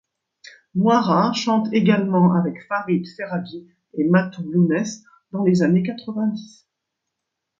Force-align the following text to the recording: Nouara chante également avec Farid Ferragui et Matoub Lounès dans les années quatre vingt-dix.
Nouara 0.73 1.31
chante 1.33 1.71
également 1.73 2.33
avec 2.33 2.65
Farid 2.67 3.05
Ferragui 3.07 3.67
et 3.93 4.09
Matoub 4.09 4.49
Lounès 4.51 5.03
dans 5.31 5.43
les 5.43 5.61
années 5.61 5.83
quatre 5.83 6.11
vingt-dix. 6.11 6.67